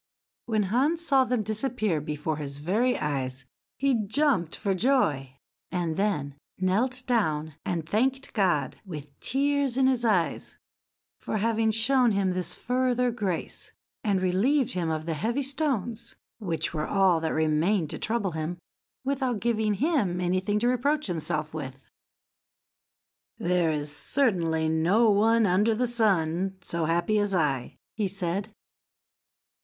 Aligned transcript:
When 0.47 0.63
Hans 0.63 1.05
saw 1.05 1.25
them 1.25 1.43
disappear 1.43 2.01
before 2.01 2.37
his 2.37 2.57
very 2.57 2.97
eyes 2.97 3.45
he 3.77 3.93
jumped 4.07 4.55
for 4.55 4.73
joy, 4.73 5.37
and 5.71 5.95
then 5.95 6.35
knelt 6.57 7.03
down 7.05 7.53
and 7.63 7.87
thanked 7.87 8.33
God, 8.33 8.77
with 8.83 9.11
tears 9.19 9.77
in 9.77 9.85
his 9.85 10.03
eyes, 10.03 10.57
for 11.19 11.37
having 11.37 11.69
shown 11.69 12.13
him 12.13 12.31
this 12.31 12.51
further 12.55 13.11
grace, 13.11 13.73
and 14.03 14.23
relieved 14.23 14.73
him 14.73 14.89
of 14.89 15.05
the 15.05 15.13
heavy 15.13 15.43
stones 15.43 16.15
(which 16.39 16.73
were 16.73 16.87
all 16.87 17.19
that 17.19 17.31
remained 17.31 17.91
to 17.91 17.99
trouble 17.99 18.31
him) 18.31 18.57
without 19.05 19.39
giving 19.39 19.75
him 19.75 20.19
anything 20.19 20.57
to 20.57 20.67
reproach 20.67 21.05
himself 21.05 21.53
with. 21.53 21.83
"There 23.37 23.69
is 23.71 23.95
certainly 23.95 24.67
no 24.67 25.11
one 25.11 25.45
under 25.45 25.75
the 25.75 25.85
sun 25.87 26.57
so 26.61 26.85
happy 26.85 27.19
as 27.19 27.35
I," 27.35 27.75
he 27.93 28.07
said. 28.07 28.49